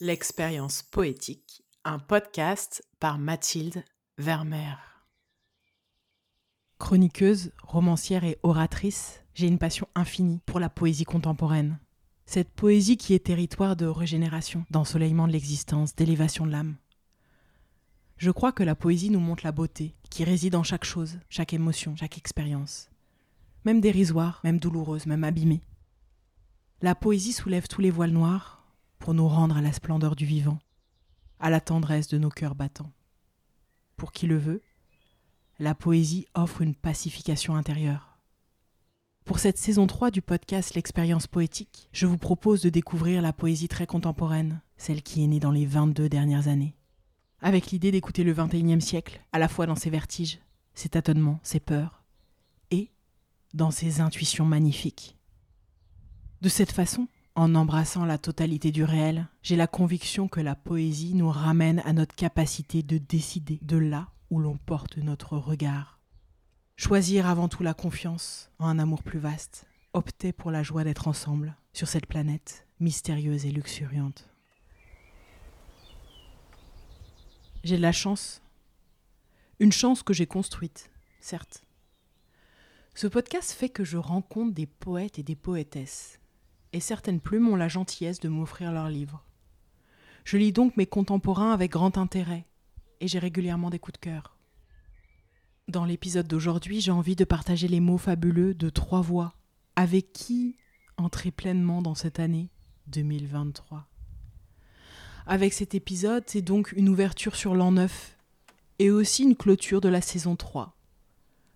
[0.00, 3.84] L'expérience poétique, un podcast par Mathilde
[4.18, 4.76] Vermeer.
[6.78, 11.78] Chroniqueuse, romancière et oratrice, j'ai une passion infinie pour la poésie contemporaine.
[12.26, 16.74] Cette poésie qui est territoire de régénération, d'ensoleillement de l'existence, d'élévation de l'âme.
[18.16, 21.52] Je crois que la poésie nous montre la beauté qui réside en chaque chose, chaque
[21.52, 22.90] émotion, chaque expérience.
[23.64, 25.62] Même dérisoire, même douloureuse, même abîmée.
[26.82, 28.53] La poésie soulève tous les voiles noirs,
[29.04, 30.58] pour nous rendre à la splendeur du vivant,
[31.38, 32.90] à la tendresse de nos cœurs battants.
[33.98, 34.62] Pour qui le veut,
[35.58, 38.18] la poésie offre une pacification intérieure.
[39.26, 43.68] Pour cette saison 3 du podcast L'expérience poétique, je vous propose de découvrir la poésie
[43.68, 46.74] très contemporaine, celle qui est née dans les 22 dernières années.
[47.42, 50.38] Avec l'idée d'écouter le 21e siècle, à la fois dans ses vertiges,
[50.72, 52.04] ses tâtonnements, ses peurs,
[52.70, 52.90] et
[53.52, 55.18] dans ses intuitions magnifiques.
[56.40, 61.14] De cette façon, en embrassant la totalité du réel, j'ai la conviction que la poésie
[61.14, 65.98] nous ramène à notre capacité de décider de là où l'on porte notre regard.
[66.76, 71.08] Choisir avant tout la confiance en un amour plus vaste, opter pour la joie d'être
[71.08, 74.28] ensemble sur cette planète mystérieuse et luxuriante.
[77.64, 78.42] J'ai de la chance,
[79.58, 81.64] une chance que j'ai construite, certes.
[82.94, 86.20] Ce podcast fait que je rencontre des poètes et des poétesses
[86.74, 89.24] et certaines plumes ont la gentillesse de m'offrir leurs livres.
[90.24, 92.46] Je lis donc mes contemporains avec grand intérêt,
[93.00, 94.36] et j'ai régulièrement des coups de cœur.
[95.68, 99.34] Dans l'épisode d'aujourd'hui, j'ai envie de partager les mots fabuleux de trois voix,
[99.76, 100.56] avec qui
[100.96, 102.50] entrer pleinement dans cette année
[102.88, 103.86] 2023.
[105.26, 108.18] Avec cet épisode, c'est donc une ouverture sur l'an 9
[108.80, 110.76] et aussi une clôture de la saison 3.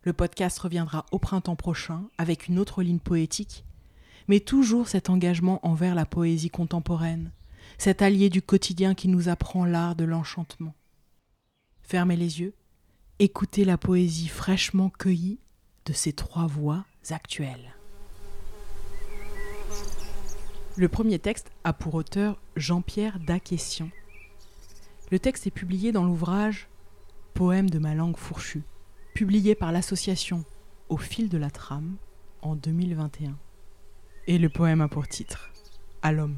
[0.03, 3.65] Le podcast reviendra au printemps prochain avec une autre ligne poétique
[4.29, 7.33] mais toujours cet engagement envers la poésie contemporaine,
[7.79, 10.75] cet allié du quotidien qui nous apprend l'art de l'enchantement.
[11.83, 12.55] Fermez les yeux,
[13.19, 15.39] écoutez la poésie fraîchement cueillie
[15.87, 17.75] de ces trois voix actuelles.
[20.77, 23.91] Le premier texte a pour auteur Jean-Pierre Daquession.
[25.11, 26.69] Le texte est publié dans l'ouvrage
[27.33, 28.63] Poème de ma langue fourchue,
[29.15, 30.45] publié par l'association
[30.89, 31.97] Au fil de la trame
[32.43, 33.39] en 2021.
[34.31, 35.51] Et le poème a pour titre
[36.03, 36.37] À l'homme.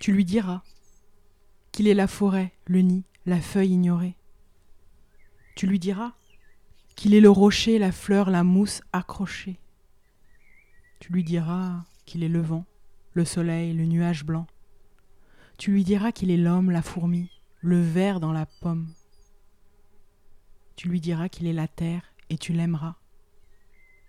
[0.00, 0.62] Tu lui diras
[1.70, 4.16] qu'il est la forêt, le nid, la feuille ignorée.
[5.54, 6.14] Tu lui diras
[6.96, 9.60] qu'il est le rocher, la fleur, la mousse accrochée.
[10.98, 12.64] Tu lui diras qu'il est le vent,
[13.12, 14.48] le soleil, le nuage blanc.
[15.58, 17.30] Tu lui diras qu'il est l'homme, la fourmi,
[17.60, 18.92] le ver dans la pomme.
[20.74, 22.96] Tu lui diras qu'il est la terre et tu l'aimeras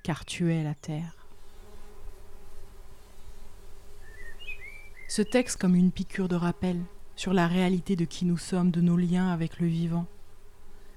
[0.05, 1.25] car tu es la terre.
[5.07, 6.79] Ce texte comme une piqûre de rappel
[7.15, 10.05] sur la réalité de qui nous sommes, de nos liens avec le vivant.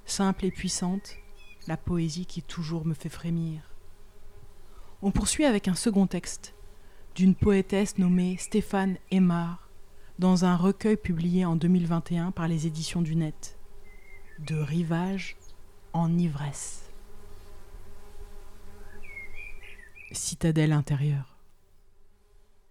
[0.04, 1.16] Simple et puissante,
[1.66, 3.62] la poésie qui toujours me fait frémir.
[5.00, 6.54] On poursuit avec un second texte
[7.14, 9.70] d'une poétesse nommée Stéphane Aymar
[10.18, 13.58] dans un recueil publié en 2021 par les éditions du Net.
[14.38, 15.38] De rivage
[15.94, 16.87] en ivresse.
[20.12, 21.36] Citadelle intérieure.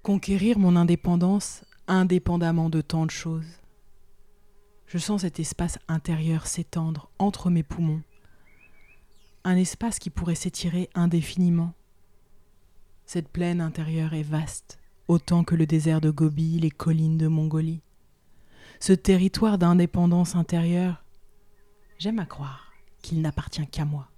[0.03, 3.61] Conquérir mon indépendance indépendamment de tant de choses.
[4.87, 8.01] Je sens cet espace intérieur s'étendre entre mes poumons,
[9.43, 11.73] un espace qui pourrait s'étirer indéfiniment.
[13.05, 17.81] Cette plaine intérieure est vaste, autant que le désert de Gobi, les collines de Mongolie.
[18.79, 21.03] Ce territoire d'indépendance intérieure,
[21.97, 22.71] j'aime à croire
[23.01, 24.09] qu'il n'appartient qu'à moi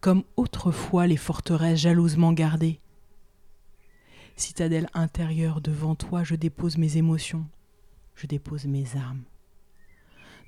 [0.00, 2.80] comme autrefois les forteresses jalousement gardées.
[4.36, 7.46] Citadelle intérieure devant toi, je dépose mes émotions,
[8.14, 9.24] je dépose mes âmes.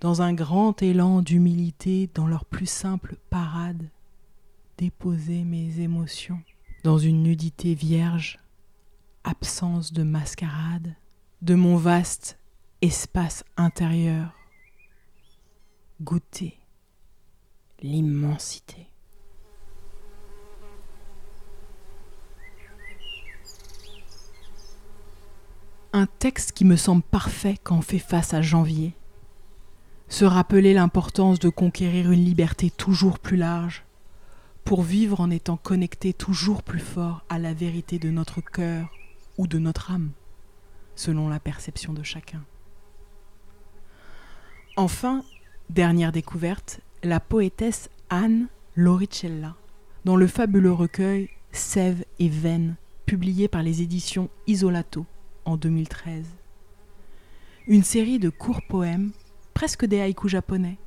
[0.00, 3.90] Dans un grand élan d'humilité, dans leur plus simple parade,
[4.78, 6.40] déposer mes émotions.
[6.84, 8.38] Dans une nudité vierge,
[9.24, 10.94] absence de mascarade,
[11.42, 12.38] de mon vaste
[12.80, 14.32] espace intérieur,
[16.00, 16.58] goûter
[17.82, 18.86] l'immensité.
[26.00, 28.94] Un texte qui me semble parfait quand on fait face à janvier.
[30.08, 33.84] Se rappeler l'importance de conquérir une liberté toujours plus large,
[34.64, 38.88] pour vivre en étant connecté toujours plus fort à la vérité de notre cœur
[39.36, 40.12] ou de notre âme,
[40.96, 42.42] selon la perception de chacun.
[44.76, 45.22] Enfin,
[45.68, 49.54] dernière découverte, la poétesse Anne Loricella,
[50.06, 55.04] dans le fabuleux recueil Sève et Veine, publié par les éditions Isolato
[55.44, 56.26] en 2013.
[57.66, 59.12] Une série de courts poèmes,
[59.54, 60.78] presque des haïkus japonais,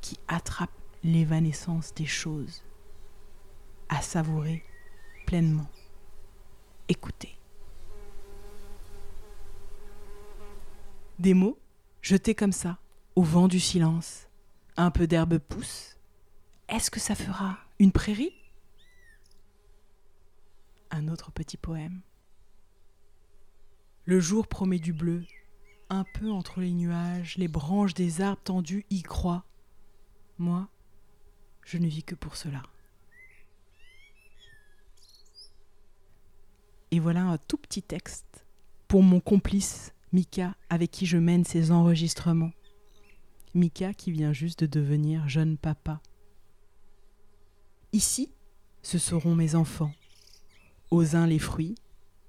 [0.00, 0.70] qui attrapent
[1.02, 2.62] l'évanescence des choses.
[3.88, 4.64] À savourer
[5.26, 5.68] pleinement.
[6.88, 7.36] Écoutez.
[11.18, 11.58] Des mots
[12.02, 12.78] jetés comme ça,
[13.16, 14.28] au vent du silence.
[14.76, 15.96] Un peu d'herbe pousse.
[16.68, 18.32] Est-ce que ça fera une prairie?
[20.90, 22.00] Un autre petit poème.
[24.06, 25.24] Le jour promet du bleu,
[25.90, 29.44] un peu entre les nuages, les branches des arbres tendus y croient.
[30.38, 30.68] Moi,
[31.64, 32.62] je ne vis que pour cela.
[36.92, 38.46] Et voilà un tout petit texte
[38.86, 42.52] pour mon complice Mika avec qui je mène ces enregistrements.
[43.54, 46.00] Mika qui vient juste de devenir jeune papa.
[47.92, 48.30] Ici,
[48.82, 49.92] ce seront mes enfants.
[50.92, 51.74] Aux uns les fruits,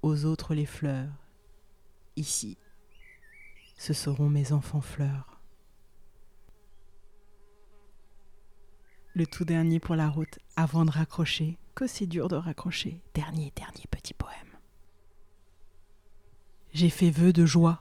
[0.02, 1.27] aux autres les fleurs.
[2.18, 2.58] Ici,
[3.76, 5.40] ce seront mes enfants fleurs.
[9.14, 13.00] Le tout dernier pour la route, avant de raccrocher, que c'est dur de raccrocher.
[13.14, 14.58] Dernier, dernier petit poème.
[16.72, 17.78] J'ai fait vœu de joie,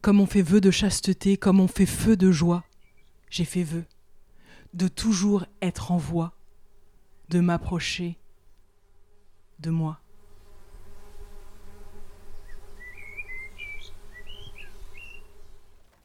[0.00, 2.64] comme on fait vœu de chasteté, comme on fait feu de joie.
[3.28, 3.84] J'ai fait vœu
[4.72, 6.32] de toujours être en voie,
[7.28, 8.18] de m'approcher
[9.58, 10.00] de moi.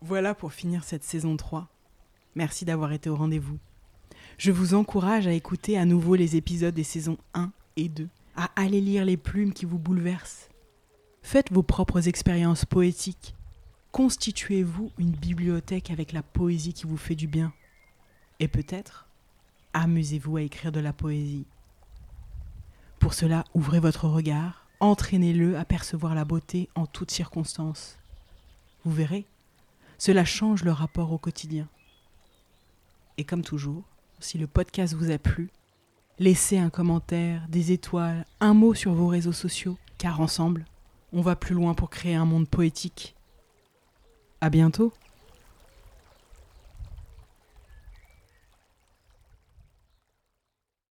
[0.06, 1.70] Voilà pour finir cette saison 3.
[2.36, 3.58] Merci d'avoir été au rendez-vous.
[4.38, 8.50] Je vous encourage à écouter à nouveau les épisodes des saisons 1 et 2, à
[8.58, 10.50] aller lire les plumes qui vous bouleversent.
[11.22, 13.34] Faites vos propres expériences poétiques.
[13.94, 17.54] Constituez-vous une bibliothèque avec la poésie qui vous fait du bien.
[18.42, 19.08] Et peut-être,
[19.72, 21.46] amusez-vous à écrire de la poésie.
[23.00, 27.98] Pour cela, ouvrez votre regard, entraînez-le à percevoir la beauté en toutes circonstances.
[28.84, 29.26] Vous verrez,
[29.98, 31.68] cela change le rapport au quotidien.
[33.18, 33.84] Et comme toujours,
[34.20, 35.50] si le podcast vous a plu,
[36.20, 40.66] laissez un commentaire, des étoiles, un mot sur vos réseaux sociaux, car ensemble,
[41.12, 43.16] on va plus loin pour créer un monde poétique.
[44.42, 44.94] À bientôt!